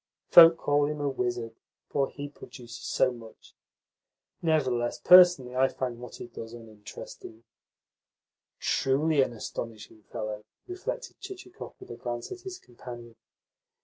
Folk 0.31 0.57
call 0.57 0.87
him 0.87 0.99
a 0.99 1.07
wizard, 1.07 1.53
for 1.91 2.09
he 2.09 2.27
produces 2.27 2.75
so 2.79 3.11
much. 3.11 3.53
Nevertheless, 4.41 4.97
personally 4.97 5.55
I 5.55 5.67
find 5.67 5.99
what 5.99 6.15
he 6.15 6.25
does 6.25 6.53
uninteresting." 6.53 7.43
"Truly 8.59 9.21
an 9.21 9.31
astonishing 9.33 10.01
fellow!" 10.11 10.43
reflected 10.65 11.19
Chichikov 11.19 11.75
with 11.79 11.91
a 11.91 11.97
glance 11.97 12.31
at 12.31 12.41
his 12.41 12.57
companion. 12.57 13.15